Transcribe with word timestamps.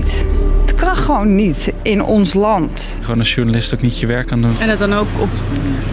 niet. 0.00 0.24
Het 0.60 0.74
kan 0.74 0.96
gewoon 0.96 1.34
niet 1.34 1.72
in 1.82 2.02
ons 2.02 2.34
land. 2.34 2.98
Gewoon 3.02 3.18
als 3.18 3.34
journalist 3.34 3.74
ook 3.74 3.82
niet 3.82 3.98
je 3.98 4.06
werk 4.06 4.32
aan 4.32 4.42
doen. 4.42 4.60
En 4.60 4.68
het 4.68 4.78
dan 4.78 4.94
ook 4.94 5.06
op 5.18 5.28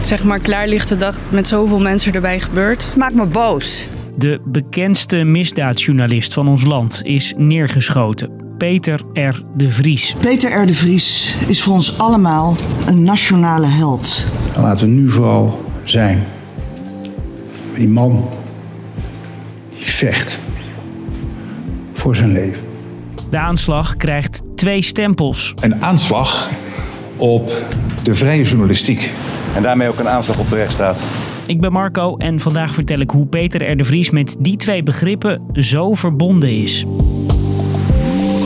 zeg 0.00 0.24
maar 0.24 0.38
klaarlichte 0.38 0.96
dag 0.96 1.20
met 1.30 1.48
zoveel 1.48 1.80
mensen 1.80 2.12
erbij 2.12 2.40
gebeurt. 2.40 2.84
Het 2.84 2.96
maakt 2.96 3.14
me 3.14 3.26
boos. 3.26 3.88
De 4.16 4.40
bekendste 4.44 5.16
misdaadjournalist 5.16 6.34
van 6.34 6.48
ons 6.48 6.64
land 6.64 7.00
is 7.04 7.34
neergeschoten. 7.36 8.30
Peter 8.58 9.00
R. 9.12 9.42
de 9.56 9.70
Vries. 9.70 10.14
Peter 10.20 10.62
R. 10.62 10.66
de 10.66 10.74
Vries 10.74 11.36
is 11.46 11.62
voor 11.62 11.74
ons 11.74 11.98
allemaal 11.98 12.56
een 12.86 13.02
nationale 13.02 13.66
held. 13.66 14.26
En 14.54 14.62
laten 14.62 14.86
we 14.86 14.92
nu 14.92 15.10
vooral 15.10 15.64
zijn. 15.84 16.24
Die 17.74 17.88
man 17.88 18.28
die 19.76 19.86
vecht 19.86 20.38
voor 21.92 22.16
zijn 22.16 22.32
leven. 22.32 22.67
De 23.30 23.38
aanslag 23.38 23.96
krijgt 23.96 24.42
twee 24.54 24.82
stempels. 24.82 25.54
Een 25.60 25.82
aanslag 25.82 26.48
op 27.16 27.50
de 28.02 28.14
vrije 28.14 28.44
journalistiek. 28.44 29.12
En 29.54 29.62
daarmee 29.62 29.88
ook 29.88 29.98
een 29.98 30.08
aanslag 30.08 30.38
op 30.38 30.50
de 30.50 30.56
rechtsstaat. 30.56 31.06
Ik 31.46 31.60
ben 31.60 31.72
Marco 31.72 32.16
en 32.16 32.40
vandaag 32.40 32.74
vertel 32.74 32.98
ik 32.98 33.10
hoe 33.10 33.26
Peter 33.26 33.70
R. 33.70 33.76
de 33.76 33.84
Vries 33.84 34.10
met 34.10 34.36
die 34.38 34.56
twee 34.56 34.82
begrippen 34.82 35.42
zo 35.52 35.94
verbonden 35.94 36.62
is. 36.62 36.84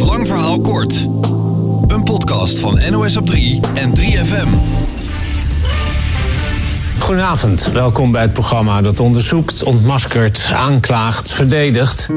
Lang 0.05 0.27
verhaal 0.27 0.61
kort. 0.61 1.07
Een 1.87 2.05
podcast 2.05 2.59
van 2.59 2.81
NOS 2.91 3.17
op 3.17 3.27
3 3.27 3.61
en 3.75 3.93
3FM. 4.01 4.49
Goedenavond, 6.99 7.73
welkom 7.73 8.13
bij 8.13 8.23
het 8.23 8.33
programma 8.33 8.83
dat 8.83 9.01
onderzoekt, 9.01 9.63
ontmaskert, 9.63 10.51
aanklaagt, 10.55 11.33
verdedigt. 11.33 12.11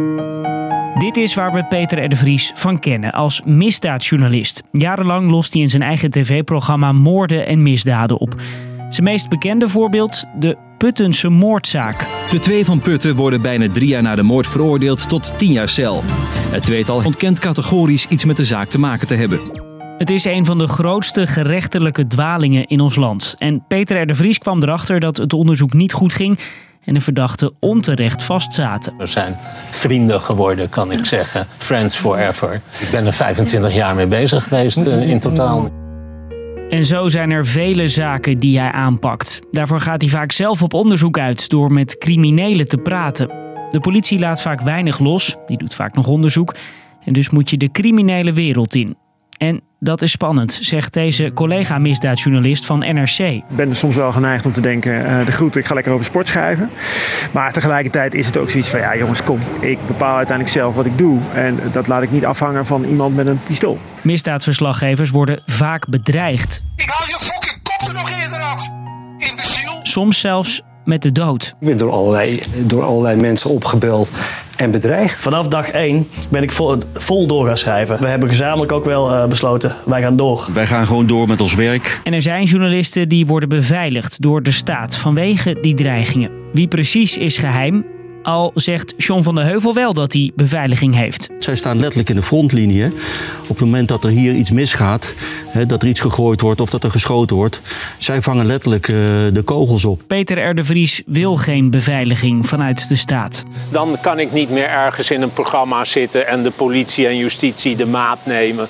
Dit 0.95 1.17
is 1.17 1.33
waar 1.33 1.51
we 1.51 1.65
Peter 1.65 2.03
R. 2.03 2.09
de 2.09 2.15
Vries 2.15 2.51
van 2.55 2.79
kennen 2.79 3.11
als 3.11 3.41
misdaadjournalist. 3.45 4.63
Jarenlang 4.71 5.29
lost 5.29 5.53
hij 5.53 5.61
in 5.61 5.69
zijn 5.69 5.81
eigen 5.81 6.11
tv-programma 6.11 6.91
moorden 6.91 7.47
en 7.47 7.63
misdaden 7.63 8.19
op. 8.19 8.41
Zijn 8.89 9.03
meest 9.03 9.29
bekende 9.29 9.69
voorbeeld, 9.69 10.25
de 10.39 10.57
Puttense 10.77 11.29
moordzaak. 11.29 12.07
De 12.29 12.39
twee 12.39 12.65
van 12.65 12.79
Putten 12.79 13.15
worden 13.15 13.41
bijna 13.41 13.69
drie 13.69 13.87
jaar 13.87 14.01
na 14.01 14.15
de 14.15 14.23
moord 14.23 14.47
veroordeeld 14.47 15.09
tot 15.09 15.33
tien 15.37 15.51
jaar 15.51 15.69
cel. 15.69 16.01
Het 16.51 16.63
tweetal 16.63 17.01
ontkent 17.05 17.39
categorisch 17.39 18.07
iets 18.07 18.25
met 18.25 18.37
de 18.37 18.45
zaak 18.45 18.69
te 18.69 18.79
maken 18.79 19.07
te 19.07 19.15
hebben. 19.15 19.39
Het 19.97 20.09
is 20.09 20.25
een 20.25 20.45
van 20.45 20.57
de 20.57 20.67
grootste 20.67 21.27
gerechtelijke 21.27 22.07
dwalingen 22.07 22.65
in 22.65 22.79
ons 22.79 22.95
land. 22.95 23.35
En 23.37 23.63
Peter 23.67 24.01
R. 24.01 24.05
de 24.05 24.15
Vries 24.15 24.37
kwam 24.37 24.63
erachter 24.63 24.99
dat 24.99 25.17
het 25.17 25.33
onderzoek 25.33 25.73
niet 25.73 25.93
goed 25.93 26.13
ging 26.13 26.39
en 26.85 26.93
de 26.93 27.01
verdachten 27.01 27.53
onterecht 27.59 28.23
vastzaten. 28.23 28.93
We 28.97 29.05
zijn 29.05 29.37
vrienden 29.71 30.21
geworden, 30.21 30.69
kan 30.69 30.91
ik 30.91 31.05
zeggen. 31.05 31.47
Friends 31.57 31.95
forever. 31.95 32.61
Ik 32.79 32.89
ben 32.91 33.05
er 33.05 33.13
25 33.13 33.73
jaar 33.73 33.95
mee 33.95 34.07
bezig 34.07 34.43
geweest 34.43 34.77
uh, 34.87 35.09
in 35.09 35.19
totaal. 35.19 35.69
En 36.69 36.85
zo 36.85 37.09
zijn 37.09 37.31
er 37.31 37.45
vele 37.45 37.87
zaken 37.87 38.37
die 38.37 38.59
hij 38.59 38.71
aanpakt. 38.71 39.41
Daarvoor 39.51 39.81
gaat 39.81 40.01
hij 40.01 40.09
vaak 40.09 40.31
zelf 40.31 40.63
op 40.63 40.73
onderzoek 40.73 41.17
uit 41.17 41.49
door 41.49 41.71
met 41.71 41.97
criminelen 41.97 42.67
te 42.67 42.77
praten. 42.77 43.27
De 43.69 43.79
politie 43.79 44.19
laat 44.19 44.41
vaak 44.41 44.61
weinig 44.61 44.99
los, 44.99 45.35
die 45.45 45.57
doet 45.57 45.73
vaak 45.73 45.95
nog 45.95 46.07
onderzoek. 46.07 46.55
En 47.03 47.13
dus 47.13 47.29
moet 47.29 47.49
je 47.49 47.57
de 47.57 47.71
criminele 47.71 48.33
wereld 48.33 48.75
in. 48.75 48.95
En 49.37 49.61
dat 49.79 50.01
is 50.01 50.11
spannend, 50.11 50.59
zegt 50.61 50.93
deze 50.93 51.31
collega-misdaadjournalist 51.33 52.65
van 52.65 52.79
NRC. 52.79 53.19
Ik 53.19 53.43
ben 53.47 53.69
er 53.69 53.75
soms 53.75 53.95
wel 53.95 54.11
geneigd 54.11 54.45
om 54.45 54.53
te 54.53 54.61
denken, 54.61 55.01
uh, 55.01 55.25
de 55.25 55.31
groet, 55.31 55.55
ik 55.55 55.65
ga 55.65 55.73
lekker 55.73 55.91
over 55.91 56.05
sport 56.05 56.27
schrijven. 56.27 56.69
Maar 57.31 57.53
tegelijkertijd 57.53 58.13
is 58.13 58.25
het 58.25 58.37
ook 58.37 58.49
zoiets 58.49 58.69
van, 58.69 58.79
ja 58.79 58.97
jongens, 58.97 59.23
kom, 59.23 59.39
ik 59.59 59.77
bepaal 59.87 60.15
uiteindelijk 60.15 60.57
zelf 60.57 60.75
wat 60.75 60.85
ik 60.85 60.97
doe. 60.97 61.19
En 61.33 61.59
dat 61.71 61.87
laat 61.87 62.03
ik 62.03 62.11
niet 62.11 62.25
afhangen 62.25 62.65
van 62.65 62.83
iemand 62.83 63.15
met 63.15 63.25
een 63.25 63.39
pistool. 63.47 63.79
Misdaadverslaggevers 64.01 65.09
worden 65.09 65.39
vaak 65.45 65.87
bedreigd. 65.87 66.61
Ik 66.75 66.89
haal 66.89 67.07
je 67.07 67.17
fucking 67.19 67.61
kop 67.63 67.87
er 67.87 67.93
nog 67.93 68.21
eerder 68.21 68.39
af, 68.39 68.69
imbeciel. 69.17 69.79
Soms 69.83 70.19
zelfs 70.19 70.61
met 70.85 71.03
de 71.03 71.11
dood. 71.11 71.55
Ik 71.59 71.67
ben 71.67 71.77
door 71.77 71.91
allerlei, 71.91 72.41
door 72.55 72.83
allerlei 72.83 73.21
mensen 73.21 73.49
opgebeld 73.49 74.11
en 74.55 74.71
bedreigd. 74.71 75.21
Vanaf 75.21 75.47
dag 75.47 75.69
1 75.69 76.07
ben 76.29 76.43
ik 76.43 76.51
vol, 76.51 76.75
vol 76.93 77.27
door 77.27 77.47
gaan 77.47 77.57
schrijven. 77.57 78.01
We 78.01 78.07
hebben 78.07 78.29
gezamenlijk 78.29 78.71
ook 78.71 78.85
wel 78.85 79.11
uh, 79.11 79.25
besloten, 79.25 79.75
wij 79.85 80.01
gaan 80.01 80.15
door. 80.15 80.47
Wij 80.53 80.67
gaan 80.67 80.85
gewoon 80.85 81.07
door 81.07 81.27
met 81.27 81.41
ons 81.41 81.55
werk. 81.55 82.01
En 82.03 82.13
er 82.13 82.21
zijn 82.21 82.45
journalisten 82.45 83.09
die 83.09 83.25
worden 83.25 83.49
beveiligd 83.49 84.21
door 84.21 84.43
de 84.43 84.51
staat 84.51 84.97
vanwege 84.97 85.57
die 85.61 85.73
dreigingen. 85.73 86.31
Wie 86.53 86.67
precies 86.67 87.17
is 87.17 87.37
geheim, 87.37 87.85
al 88.25 88.51
zegt 88.55 88.93
John 88.97 89.21
van 89.21 89.35
der 89.35 89.43
Heuvel 89.43 89.73
wel 89.73 89.93
dat 89.93 90.13
hij 90.13 90.31
beveiliging 90.35 90.95
heeft. 90.95 91.29
Zij 91.39 91.55
staan 91.55 91.79
letterlijk 91.79 92.09
in 92.09 92.15
de 92.15 92.23
frontlinie. 92.23 92.85
Op 93.41 93.47
het 93.47 93.59
moment 93.59 93.87
dat 93.87 94.03
er 94.03 94.09
hier 94.09 94.33
iets 94.33 94.51
misgaat, 94.51 95.13
dat 95.67 95.81
er 95.81 95.87
iets 95.87 95.99
gegooid 95.99 96.41
wordt 96.41 96.61
of 96.61 96.69
dat 96.69 96.83
er 96.83 96.91
geschoten 96.91 97.35
wordt, 97.35 97.61
zij 97.97 98.21
vangen 98.21 98.45
letterlijk 98.45 98.85
de 99.33 99.41
kogels 99.45 99.85
op. 99.85 100.01
Peter 100.07 100.49
R. 100.49 100.55
de 100.55 100.63
Vries 100.63 101.01
wil 101.05 101.37
geen 101.37 101.69
beveiliging 101.69 102.47
vanuit 102.47 102.87
de 102.87 102.95
staat. 102.95 103.43
Dan 103.71 103.97
kan 104.01 104.19
ik 104.19 104.31
niet 104.31 104.49
meer 104.49 104.67
ergens 104.67 105.11
in 105.11 105.21
een 105.21 105.33
programma 105.33 105.85
zitten 105.85 106.27
en 106.27 106.43
de 106.43 106.51
politie 106.51 107.07
en 107.07 107.17
justitie 107.17 107.75
de 107.75 107.87
maat 107.87 108.19
nemen 108.23 108.67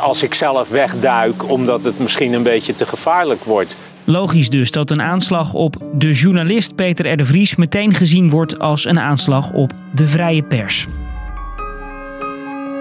als 0.00 0.22
ik 0.22 0.34
zelf 0.34 0.68
wegduik 0.68 1.50
omdat 1.50 1.84
het 1.84 1.98
misschien 1.98 2.32
een 2.32 2.42
beetje 2.42 2.74
te 2.74 2.86
gevaarlijk 2.86 3.44
wordt. 3.44 3.76
Logisch 4.08 4.50
dus 4.50 4.70
dat 4.70 4.90
een 4.90 5.02
aanslag 5.02 5.52
op 5.52 5.76
de 5.94 6.12
journalist 6.12 6.74
Peter 6.74 7.20
R. 7.20 7.24
Vries 7.24 7.56
meteen 7.56 7.94
gezien 7.94 8.30
wordt 8.30 8.58
als 8.58 8.84
een 8.84 9.00
aanslag 9.00 9.52
op 9.52 9.72
de 9.94 10.06
vrije 10.06 10.42
pers. 10.42 10.86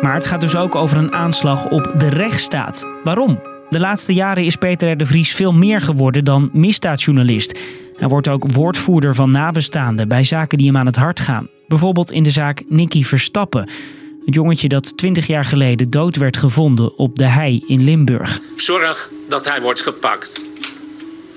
Maar 0.02 0.14
het 0.14 0.28
gaat 0.28 0.42
dus 0.42 0.56
ook 0.56 0.76
over 0.76 0.98
een 0.98 1.14
aanslag 1.14 1.70
op 1.70 1.94
de 1.98 2.10
rechtsstaat. 2.10 2.88
Waarom? 3.04 3.40
De 3.70 3.80
laatste 3.80 4.14
jaren 4.14 4.44
is 4.44 4.56
Peter 4.56 5.02
R. 5.02 5.06
Vries 5.06 5.36
veel 5.36 5.54
meer 5.54 5.82
geworden 5.82 6.24
dan 6.24 6.50
misdaadjournalist. 6.54 7.60
Hij 7.98 8.08
wordt 8.08 8.28
ook 8.28 8.54
woordvoerder 8.54 9.16
van 9.16 9.32
nabestaanden 9.32 10.08
bij 10.08 10.24
zaken 10.24 10.58
die 10.58 10.68
hem 10.68 10.78
aan 10.78 10.86
het 10.86 10.96
hart 10.96 11.20
gaan. 11.20 11.48
Bijvoorbeeld 11.68 12.12
in 12.12 12.24
de 12.24 12.32
zaak 12.32 12.64
Nicky 12.68 13.04
Verstappen. 13.04 13.70
Het 14.26 14.36
jongetje 14.36 14.68
dat 14.68 14.98
20 14.98 15.28
jaar 15.28 15.46
geleden 15.46 15.90
dood 15.90 16.16
werd 16.16 16.38
gevonden 16.38 16.98
op 16.98 17.18
de 17.18 17.28
hei 17.28 17.64
in 17.68 17.84
Limburg. 17.84 18.40
Zorg 18.56 19.10
dat 19.30 19.50
hij 19.50 19.62
wordt 19.62 19.82
gepakt 19.82 20.42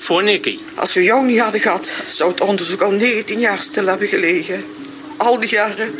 voor 0.08 0.24
Nicky. 0.24 0.58
Als 0.74 0.94
we 0.94 1.02
jou 1.02 1.26
niet 1.26 1.40
hadden 1.40 1.60
gehad, 1.60 2.04
zou 2.06 2.30
het 2.30 2.40
onderzoek 2.40 2.80
al 2.82 2.90
19 2.90 3.40
jaar 3.40 3.58
stil 3.58 3.86
hebben 3.86 4.08
gelegen. 4.08 4.64
Al 5.16 5.38
die 5.38 5.48
jaren. 5.48 5.90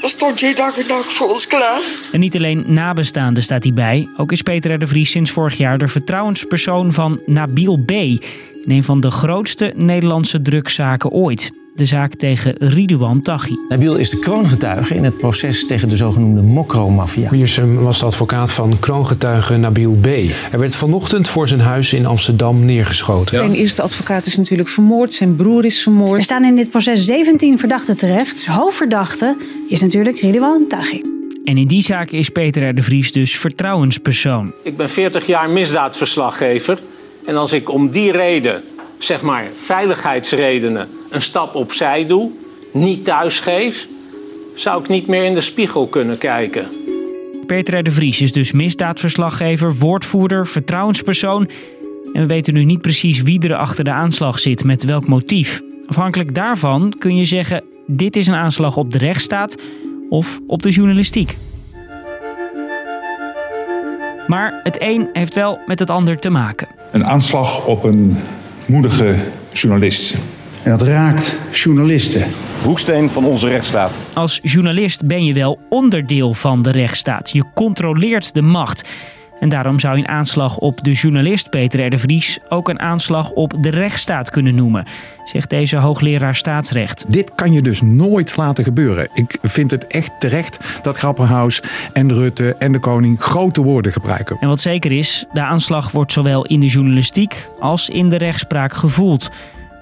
Dan 0.00 0.10
stond 0.10 0.40
jij 0.40 0.54
dag 0.54 0.78
en 0.78 0.88
dag 0.88 1.12
voor 1.12 1.32
ons 1.32 1.46
klaar. 1.46 1.80
En 2.12 2.20
niet 2.20 2.36
alleen 2.36 2.64
nabestaanden 2.66 3.42
staat 3.42 3.62
hij 3.62 3.72
bij. 3.72 4.08
Ook 4.16 4.32
is 4.32 4.42
Peter 4.42 4.74
R. 4.74 4.78
de 4.78 4.86
Vries 4.86 5.10
sinds 5.10 5.30
vorig 5.30 5.56
jaar 5.56 5.78
de 5.78 5.88
vertrouwenspersoon 5.88 6.92
van 6.92 7.22
Nabil 7.24 7.76
B. 7.76 7.90
In 7.90 8.20
een 8.66 8.84
van 8.84 9.00
de 9.00 9.10
grootste 9.10 9.72
Nederlandse 9.76 10.42
drugszaken 10.42 11.10
ooit 11.10 11.50
de 11.76 11.84
zaak 11.84 12.14
tegen 12.14 12.54
Ridouan 12.58 13.20
Taghi. 13.20 13.56
Nabil 13.68 13.96
is 13.96 14.10
de 14.10 14.18
kroongetuige 14.18 14.94
in 14.94 15.04
het 15.04 15.18
proces 15.18 15.66
tegen 15.66 15.88
de 15.88 15.96
zogenoemde 15.96 16.42
Mokro-maffia. 16.42 17.30
Wiersum 17.30 17.76
was 17.76 17.98
de 17.98 18.06
advocaat 18.06 18.52
van 18.52 18.78
kroongetuige 18.80 19.56
Nabil 19.56 19.98
B. 20.00 20.04
Hij 20.04 20.58
werd 20.58 20.74
vanochtend 20.76 21.28
voor 21.28 21.48
zijn 21.48 21.60
huis 21.60 21.92
in 21.92 22.06
Amsterdam 22.06 22.64
neergeschoten. 22.64 23.36
Zijn 23.36 23.52
eerste 23.52 23.82
advocaat 23.82 24.26
is 24.26 24.36
natuurlijk 24.36 24.68
vermoord, 24.68 25.14
zijn 25.14 25.36
broer 25.36 25.64
is 25.64 25.82
vermoord. 25.82 26.18
Er 26.18 26.24
staan 26.24 26.44
in 26.44 26.56
dit 26.56 26.70
proces 26.70 27.04
17 27.04 27.58
verdachten 27.58 27.96
terecht. 27.96 28.46
Hoofdverdachte 28.46 29.36
is 29.68 29.80
natuurlijk 29.80 30.20
Ridouan 30.20 30.66
Taghi. 30.68 31.02
En 31.44 31.58
in 31.58 31.66
die 31.66 31.82
zaak 31.82 32.10
is 32.10 32.28
Peter 32.28 32.68
R. 32.68 32.74
de 32.74 32.82
Vries 32.82 33.12
dus 33.12 33.38
vertrouwenspersoon. 33.38 34.52
Ik 34.62 34.76
ben 34.76 34.88
40 34.88 35.26
jaar 35.26 35.50
misdaadverslaggever. 35.50 36.78
En 37.26 37.36
als 37.36 37.52
ik 37.52 37.70
om 37.70 37.90
die 37.90 38.12
reden, 38.12 38.62
zeg 38.98 39.22
maar 39.22 39.48
veiligheidsredenen, 39.54 40.88
een 41.16 41.22
stap 41.22 41.54
opzij 41.54 42.06
doe, 42.06 42.30
niet 42.72 43.04
thuisgeef, 43.04 43.88
zou 44.54 44.80
ik 44.80 44.88
niet 44.88 45.06
meer 45.06 45.24
in 45.24 45.34
de 45.34 45.40
spiegel 45.40 45.86
kunnen 45.86 46.18
kijken. 46.18 46.66
Peter 47.46 47.78
R. 47.78 47.82
de 47.82 47.90
Vries 47.90 48.20
is 48.20 48.32
dus 48.32 48.52
misdaadverslaggever, 48.52 49.74
woordvoerder, 49.74 50.46
vertrouwenspersoon. 50.46 51.48
En 52.12 52.20
we 52.20 52.26
weten 52.26 52.54
nu 52.54 52.64
niet 52.64 52.80
precies 52.80 53.22
wie 53.22 53.48
er 53.48 53.56
achter 53.56 53.84
de 53.84 53.90
aanslag 53.90 54.38
zit, 54.38 54.64
met 54.64 54.84
welk 54.84 55.06
motief. 55.06 55.60
Afhankelijk 55.86 56.34
daarvan 56.34 56.94
kun 56.98 57.16
je 57.16 57.24
zeggen: 57.24 57.64
dit 57.86 58.16
is 58.16 58.26
een 58.26 58.34
aanslag 58.34 58.76
op 58.76 58.92
de 58.92 58.98
rechtsstaat 58.98 59.62
of 60.08 60.40
op 60.46 60.62
de 60.62 60.70
journalistiek. 60.70 61.36
Maar 64.26 64.60
het 64.62 64.80
een 64.80 65.08
heeft 65.12 65.34
wel 65.34 65.58
met 65.66 65.78
het 65.78 65.90
ander 65.90 66.18
te 66.18 66.30
maken. 66.30 66.68
Een 66.92 67.04
aanslag 67.04 67.66
op 67.66 67.84
een 67.84 68.16
moedige 68.66 69.16
journalist. 69.52 70.14
En 70.66 70.72
dat 70.72 70.82
raakt 70.82 71.36
journalisten. 71.52 72.26
Hoeksteen 72.62 73.10
van 73.10 73.24
onze 73.24 73.48
rechtsstaat. 73.48 74.02
Als 74.14 74.40
journalist 74.42 75.06
ben 75.06 75.24
je 75.24 75.32
wel 75.32 75.58
onderdeel 75.68 76.34
van 76.34 76.62
de 76.62 76.70
rechtsstaat. 76.70 77.30
Je 77.30 77.44
controleert 77.54 78.34
de 78.34 78.42
macht. 78.42 78.88
En 79.40 79.48
daarom 79.48 79.78
zou 79.80 79.98
een 79.98 80.08
aanslag 80.08 80.58
op 80.58 80.84
de 80.84 80.92
journalist 80.92 81.50
Peter 81.50 81.86
R. 81.86 81.90
de 81.90 81.98
Vries 81.98 82.38
ook 82.48 82.68
een 82.68 82.80
aanslag 82.80 83.30
op 83.30 83.54
de 83.60 83.70
rechtsstaat 83.70 84.30
kunnen 84.30 84.54
noemen, 84.54 84.84
zegt 85.24 85.50
deze 85.50 85.76
hoogleraar 85.76 86.36
staatsrecht. 86.36 87.04
Dit 87.08 87.34
kan 87.34 87.52
je 87.52 87.62
dus 87.62 87.80
nooit 87.80 88.36
laten 88.36 88.64
gebeuren. 88.64 89.08
Ik 89.14 89.38
vind 89.42 89.70
het 89.70 89.86
echt 89.86 90.10
terecht 90.18 90.58
dat 90.82 90.98
Grapperhaus 90.98 91.62
en 91.92 92.14
Rutte 92.14 92.56
en 92.58 92.72
de 92.72 92.78
koning 92.78 93.20
grote 93.20 93.62
woorden 93.62 93.92
gebruiken. 93.92 94.36
En 94.40 94.48
wat 94.48 94.60
zeker 94.60 94.92
is, 94.92 95.24
de 95.32 95.42
aanslag 95.42 95.90
wordt 95.90 96.12
zowel 96.12 96.46
in 96.46 96.60
de 96.60 96.66
journalistiek 96.66 97.48
als 97.58 97.88
in 97.88 98.08
de 98.08 98.16
rechtspraak 98.16 98.74
gevoeld. 98.74 99.30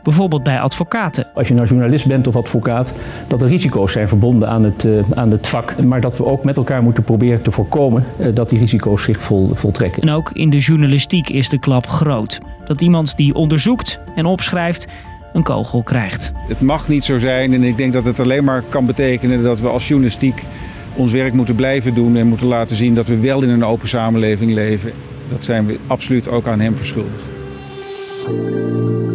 Bijvoorbeeld 0.04 0.42
bij 0.42 0.60
advocaten. 0.60 1.26
Als 1.34 1.48
je 1.48 1.54
nou 1.54 1.68
journalist 1.68 2.06
bent 2.06 2.26
of 2.26 2.36
advocaat, 2.36 2.92
dat 3.26 3.42
er 3.42 3.48
risico's 3.48 3.92
zijn 3.92 4.08
verbonden 4.08 4.48
aan 4.48 4.64
het, 4.64 4.84
uh, 4.84 5.00
aan 5.14 5.30
het 5.30 5.48
vak. 5.48 5.82
Maar 5.82 6.00
dat 6.00 6.16
we 6.16 6.24
ook 6.24 6.44
met 6.44 6.56
elkaar 6.56 6.82
moeten 6.82 7.04
proberen 7.04 7.42
te 7.42 7.50
voorkomen 7.50 8.04
uh, 8.20 8.34
dat 8.34 8.48
die 8.48 8.58
risico's 8.58 9.02
zich 9.02 9.22
vol, 9.22 9.50
voltrekken. 9.54 10.02
En 10.02 10.10
ook 10.10 10.30
in 10.32 10.50
de 10.50 10.58
journalistiek 10.58 11.28
is 11.28 11.48
de 11.48 11.58
klap 11.58 11.86
groot. 11.86 12.40
Dat 12.64 12.80
iemand 12.80 13.16
die 13.16 13.34
onderzoekt 13.34 13.98
en 14.14 14.26
opschrijft 14.26 14.86
een 15.32 15.42
kogel 15.42 15.82
krijgt. 15.82 16.32
Het 16.48 16.60
mag 16.60 16.88
niet 16.88 17.04
zo 17.04 17.18
zijn 17.18 17.52
en 17.52 17.62
ik 17.62 17.76
denk 17.76 17.92
dat 17.92 18.04
het 18.04 18.20
alleen 18.20 18.44
maar 18.44 18.62
kan 18.68 18.86
betekenen 18.86 19.42
dat 19.42 19.60
we 19.60 19.68
als 19.68 19.88
journalistiek 19.88 20.44
ons 20.96 21.12
werk 21.12 21.32
moeten 21.32 21.54
blijven 21.54 21.94
doen 21.94 22.16
en 22.16 22.26
moeten 22.26 22.46
laten 22.46 22.76
zien 22.76 22.94
dat 22.94 23.06
we 23.06 23.18
wel 23.18 23.42
in 23.42 23.48
een 23.48 23.64
open 23.64 23.88
samenleving 23.88 24.52
leven. 24.52 24.92
Dat 25.30 25.44
zijn 25.44 25.66
we 25.66 25.78
absoluut 25.86 26.28
ook 26.28 26.46
aan 26.46 26.60
hem 26.60 26.76
verschuldigd. 26.76 27.33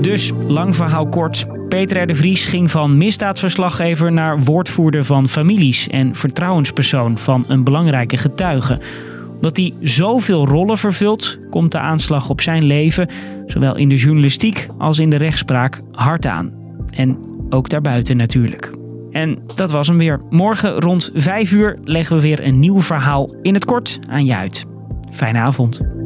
Dus, 0.01 0.31
lang 0.47 0.75
verhaal 0.75 1.09
kort. 1.09 1.45
Peter 1.69 2.01
R. 2.01 2.07
de 2.07 2.15
Vries 2.15 2.45
ging 2.45 2.71
van 2.71 2.97
misdaadverslaggever 2.97 4.11
naar 4.11 4.39
woordvoerder 4.39 5.05
van 5.05 5.29
families 5.29 5.87
en 5.87 6.15
vertrouwenspersoon 6.15 7.17
van 7.17 7.45
een 7.47 7.63
belangrijke 7.63 8.17
getuige. 8.17 8.79
Omdat 9.35 9.57
hij 9.57 9.73
zoveel 9.81 10.47
rollen 10.47 10.77
vervult, 10.77 11.39
komt 11.49 11.71
de 11.71 11.79
aanslag 11.79 12.29
op 12.29 12.41
zijn 12.41 12.63
leven, 12.63 13.09
zowel 13.45 13.75
in 13.75 13.89
de 13.89 13.95
journalistiek 13.95 14.67
als 14.77 14.99
in 14.99 15.09
de 15.09 15.15
rechtspraak, 15.15 15.81
hard 15.91 16.25
aan. 16.25 16.53
En 16.95 17.17
ook 17.49 17.69
daarbuiten 17.69 18.17
natuurlijk. 18.17 18.71
En 19.11 19.39
dat 19.55 19.71
was 19.71 19.87
hem 19.87 19.97
weer. 19.97 20.19
Morgen 20.29 20.79
rond 20.79 21.11
5 21.13 21.51
uur 21.51 21.77
leggen 21.83 22.15
we 22.15 22.21
weer 22.21 22.45
een 22.45 22.59
nieuw 22.59 22.81
verhaal 22.81 23.35
in 23.41 23.53
het 23.53 23.65
kort 23.65 23.99
aan 24.09 24.25
je 24.25 24.35
uit. 24.35 24.65
Fijne 25.11 25.39
avond. 25.39 25.98